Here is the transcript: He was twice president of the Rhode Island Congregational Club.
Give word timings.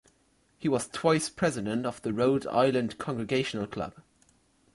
He 0.57 0.67
was 0.67 0.87
twice 0.87 1.29
president 1.29 1.85
of 1.85 2.01
the 2.01 2.11
Rhode 2.11 2.47
Island 2.47 2.97
Congregational 2.97 3.67
Club. 3.67 3.93